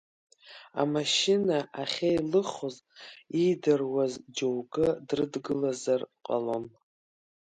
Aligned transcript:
Амашьына 0.81 1.57
ахьеилыхоз, 1.81 2.75
иидыруаз 3.39 4.13
џьоукы 4.35 4.87
дрыдгылазар 5.07 6.01
ҟалон. 6.25 6.65